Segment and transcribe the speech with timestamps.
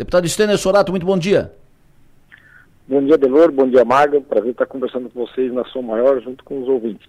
[0.00, 1.52] Deputado Stênio Sorato, muito bom dia.
[2.88, 4.18] Bom dia, Delor, bom dia, Maga.
[4.18, 7.06] Prazer estar conversando com vocês na Som Maior, junto com os ouvintes.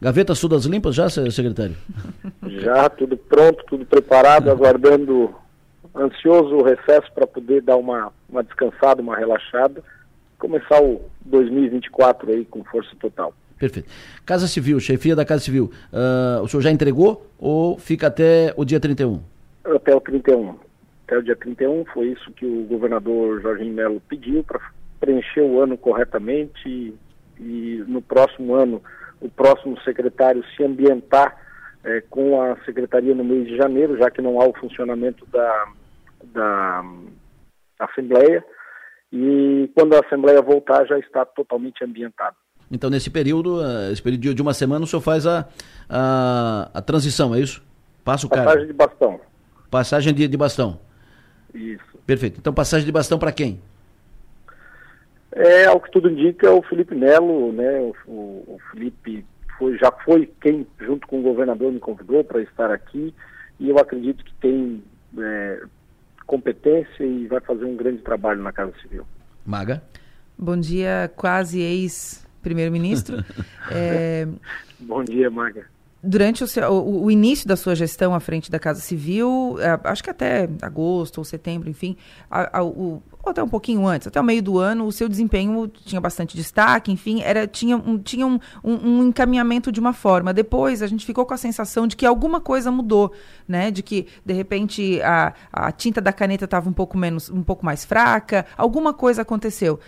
[0.00, 1.74] Gavetas todas limpas já, secretário?
[2.62, 5.34] Já, tudo pronto, tudo preparado, aguardando,
[5.92, 9.82] ansioso o recesso para poder dar uma, uma descansada, uma relaxada,
[10.38, 13.34] começar o 2024 aí com força total.
[13.58, 13.90] Perfeito.
[14.24, 18.64] Casa Civil, chefia da Casa Civil, uh, o senhor já entregou ou fica até o
[18.64, 19.20] dia 31?
[19.64, 20.69] Até o 31.
[21.10, 24.60] Até o dia 31 foi isso que o governador Jorginho Melo pediu para
[25.00, 26.94] preencher o ano corretamente e,
[27.40, 28.80] e, no próximo ano
[29.20, 31.36] o próximo secretário se ambientar
[31.82, 35.64] é, com a secretaria no mês de janeiro, já que não há o funcionamento da,
[36.32, 36.84] da
[37.80, 38.44] Assembleia,
[39.12, 42.36] e quando a Assembleia voltar já está totalmente ambientado.
[42.70, 45.48] Então, nesse período, eh, esse período de uma semana, o senhor faz a,
[45.88, 47.60] a, a transição, é isso?
[48.04, 48.44] Passa o cara.
[48.44, 49.20] Passagem de bastão.
[49.68, 50.89] Passagem de, de bastão.
[51.54, 51.98] Isso.
[52.06, 52.38] Perfeito.
[52.38, 53.60] Então, passagem de bastão para quem?
[55.32, 57.80] É, ao que tudo indica, é o Felipe Melo, né?
[57.80, 59.24] O, o, o Felipe
[59.58, 63.14] foi, já foi quem, junto com o governador, me convidou para estar aqui
[63.58, 64.82] e eu acredito que tem
[65.18, 65.62] é,
[66.26, 69.06] competência e vai fazer um grande trabalho na Casa Civil.
[69.44, 69.82] Maga?
[70.36, 73.22] Bom dia, quase ex primeiro-ministro.
[73.70, 74.26] é...
[74.78, 75.66] Bom dia, Maga.
[76.02, 79.78] Durante o, seu, o, o, início da sua gestão à frente da Casa Civil, é,
[79.84, 81.94] acho que até agosto ou setembro, enfim,
[82.30, 85.08] a, a, o, ou até um pouquinho antes, até o meio do ano, o seu
[85.08, 89.92] desempenho tinha bastante destaque, enfim, era, tinha, um, tinha um, um, um, encaminhamento de uma
[89.92, 90.32] forma.
[90.32, 93.12] Depois a gente ficou com a sensação de que alguma coisa mudou,
[93.46, 93.70] né?
[93.70, 97.64] De que, de repente, a, a tinta da caneta estava um pouco menos, um pouco
[97.64, 99.78] mais fraca, alguma coisa aconteceu.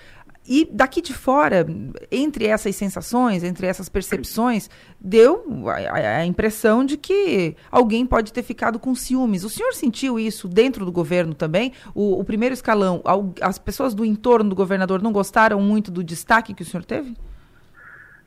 [0.47, 1.65] E daqui de fora,
[2.11, 4.69] entre essas sensações, entre essas percepções,
[5.01, 9.45] deu a, a, impressão de que alguém pode ter ficado com ciúmes.
[9.45, 11.73] O senhor sentiu isso dentro do governo também?
[11.95, 13.03] O, o primeiro escalão,
[13.41, 17.15] as pessoas do entorno do governador não gostaram muito do destaque que o senhor teve?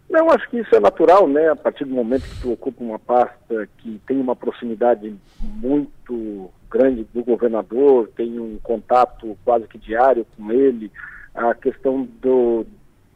[0.10, 1.50] Não, acho que isso é natural, né?
[1.50, 7.06] A partir do momento que tu ocupa uma pasta que tem uma proximidade muito grande
[7.14, 10.92] do governador, tem um contato quase que diário com ele,
[11.36, 12.66] a questão do,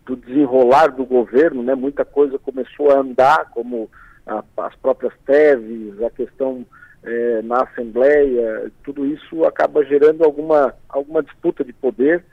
[0.06, 1.74] do desenrolar do governo, né?
[1.74, 3.90] Muita coisa começou a andar, como
[4.28, 6.66] a, as próprias TEVs, a questão
[7.04, 12.24] é, na Assembleia, tudo isso acaba gerando alguma, alguma disputa de poder,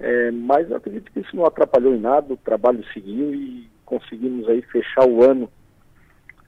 [0.00, 4.48] é, mas eu acredito que isso não atrapalhou em nada, o trabalho seguiu e conseguimos
[4.48, 5.50] aí fechar o ano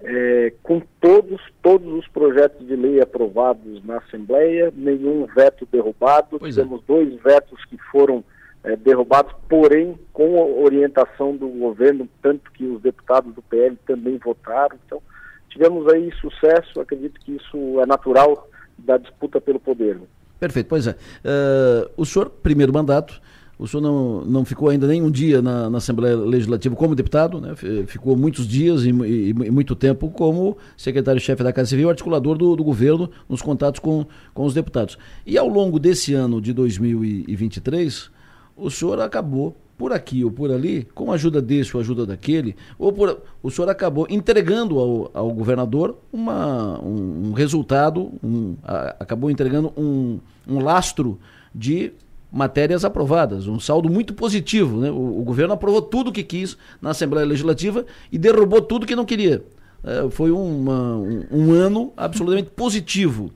[0.03, 6.57] é, com todos, todos os projetos de lei aprovados na Assembleia, nenhum veto derrubado, pois
[6.57, 6.63] é.
[6.63, 8.25] temos dois vetos que foram
[8.65, 14.77] é, derrubados, porém com orientação do governo, tanto que os deputados do PL também votaram.
[14.87, 15.03] Então,
[15.49, 18.49] tivemos aí sucesso, acredito que isso é natural
[18.79, 19.99] da disputa pelo poder.
[20.39, 20.93] Perfeito, pois é.
[20.93, 23.21] Uh, o senhor, primeiro mandato,
[23.59, 27.39] o senhor não, não ficou ainda nem um dia na, na Assembleia Legislativa como deputado,
[27.39, 27.55] né?
[27.87, 32.57] ficou muitos dias e, e, e muito tempo como secretário-chefe da Casa Civil, articulador do,
[32.57, 34.97] do, governo nos contatos com, com os deputados.
[35.27, 38.11] E ao longo desse ano de 2023,
[38.57, 42.55] o senhor acabou por aqui ou por ali, com a ajuda desse ou ajuda daquele,
[42.79, 48.97] ou por, o senhor acabou entregando ao, ao governador uma, um, um resultado, um, a,
[49.01, 51.19] acabou entregando um, um lastro
[51.55, 51.93] de
[52.31, 54.81] matérias aprovadas, um saldo muito positivo.
[54.81, 54.91] Né?
[54.91, 58.95] O, o, governo aprovou tudo o que quis na Assembleia Legislativa e derrubou tudo que
[58.95, 59.43] não queria.
[59.83, 63.33] É, foi uma, um, um, ano absolutamente positivo.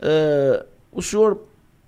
[0.00, 1.42] É, o senhor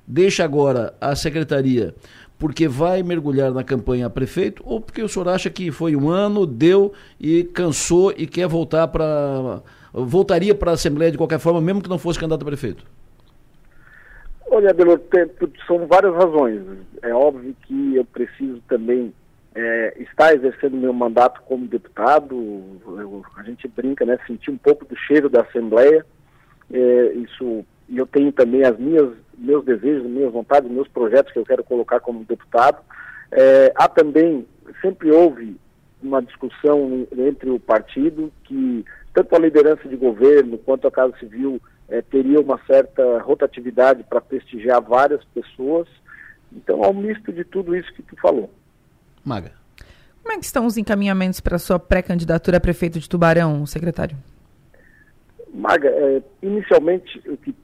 [0.04, 1.94] deixa agora a secretaria
[2.40, 6.08] porque vai mergulhar na campanha a prefeito ou porque o senhor acha que foi um
[6.08, 9.60] ano, deu e cansou e quer voltar para.
[9.92, 12.84] voltaria para a Assembleia de qualquer forma, mesmo que não fosse candidato a prefeito?
[14.50, 14.98] Olha, Belo,
[15.66, 16.62] são várias razões.
[17.02, 19.12] É óbvio que eu preciso também
[19.54, 22.34] é, estar exercendo meu mandato como deputado.
[22.86, 24.18] Eu, a gente brinca, né?
[24.26, 26.04] Sentir um pouco do cheiro da Assembleia.
[26.72, 31.38] É, isso, e eu tenho também as minhas meus desejos, minhas vontades, meus projetos que
[31.38, 32.78] eu quero colocar como deputado.
[33.32, 34.46] É, há também,
[34.80, 35.56] sempre houve
[36.02, 41.60] uma discussão entre o partido que tanto a liderança de governo quanto a Casa Civil
[41.88, 45.88] é, teria uma certa rotatividade para prestigiar várias pessoas.
[46.52, 48.50] Então, é um misto de tudo isso que tu falou.
[49.24, 49.52] Maga.
[50.22, 54.16] Como é que estão os encaminhamentos para a sua pré-candidatura a prefeito de Tubarão, secretário?
[55.52, 57.54] Maga, é, inicialmente o que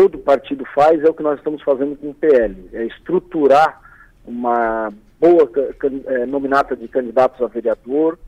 [0.00, 3.82] todo partido faz é o que nós estamos fazendo com o PL, é estruturar
[4.24, 5.50] uma boa
[6.06, 8.18] é, nominata de candidatos a vereador.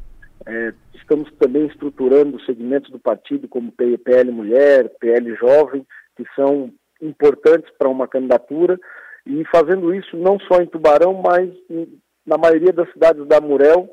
[0.44, 6.70] É, estamos também estruturando segmentos do partido como PL Mulher, PL Jovem, que são
[7.00, 8.78] importantes para uma candidatura.
[9.24, 13.88] E fazendo isso não só em Tubarão, mas em, na maioria das cidades da Murel,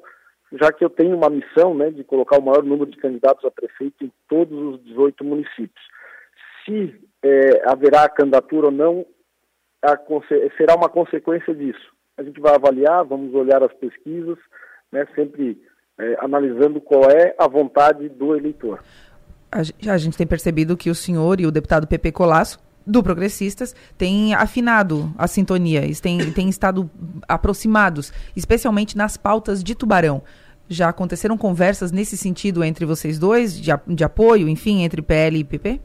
[0.52, 3.52] já que eu tenho uma missão né, de colocar o maior número de candidatos a
[3.52, 5.86] prefeito em todos os 18 municípios.
[6.66, 6.99] Se
[7.72, 9.06] haverá candidatura ou não,
[9.84, 9.98] a,
[10.58, 11.94] será uma consequência disso.
[12.18, 14.38] A gente vai avaliar, vamos olhar as pesquisas,
[14.92, 15.62] né, sempre
[16.00, 18.84] é, analisando qual é a vontade do eleitor.
[19.52, 19.60] A,
[19.92, 24.34] a gente tem percebido que o senhor e o deputado Pepe Colasso do Progressistas têm
[24.34, 26.90] afinado a sintonia, têm, têm estado
[27.28, 30.24] aproximados, especialmente nas pautas de Tubarão.
[30.68, 35.44] Já aconteceram conversas nesse sentido entre vocês dois, de, de apoio, enfim, entre PL e
[35.44, 35.82] PP?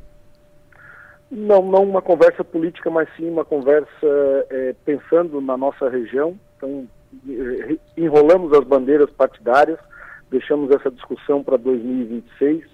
[1.30, 3.88] Não, não uma conversa política, mas sim uma conversa
[4.50, 6.38] é, pensando na nossa região.
[6.56, 6.86] Então,
[7.28, 9.78] eh, enrolamos as bandeiras partidárias,
[10.30, 12.64] deixamos essa discussão para 2026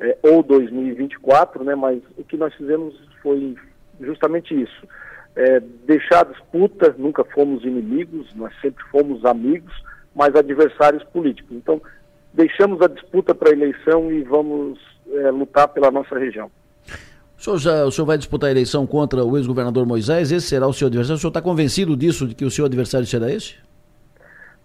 [0.00, 1.74] é, ou 2024, né?
[1.74, 3.56] Mas o que nós fizemos foi
[4.00, 4.86] justamente isso:
[5.34, 6.94] é, deixar a disputa.
[6.98, 9.72] Nunca fomos inimigos, nós sempre fomos amigos,
[10.14, 11.56] mas adversários políticos.
[11.56, 11.80] Então,
[12.32, 14.78] deixamos a disputa para a eleição e vamos
[15.10, 16.50] é, lutar pela nossa região.
[17.38, 20.32] O senhor, já, o senhor vai disputar a eleição contra o ex-governador Moisés?
[20.32, 21.16] Esse será o seu adversário?
[21.16, 23.54] O senhor está convencido disso, de que o seu adversário será esse?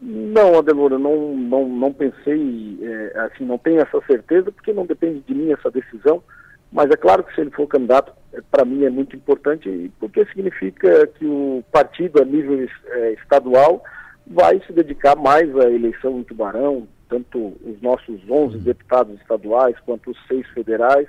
[0.02, 5.20] Não, Adelora, não, não, não pensei, é, assim, não tenho essa certeza, porque não depende
[5.20, 6.24] de mim essa decisão,
[6.72, 10.26] mas é claro que se ele for candidato, é, para mim é muito importante, porque
[10.26, 13.84] significa que o partido a nível é, estadual
[14.26, 18.64] vai se dedicar mais à eleição em Tubarão, tanto os nossos 11 uhum.
[18.64, 21.08] deputados estaduais quanto os seis federais,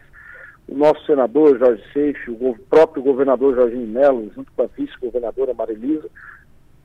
[0.68, 6.08] o nosso senador Jorge Seixo, o próprio governador Jorginho Melo, junto com a vice-governadora Marilisa,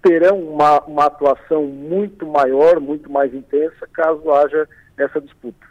[0.01, 5.65] terão uma, uma atuação muito maior, muito mais intensa, caso haja essa disputa.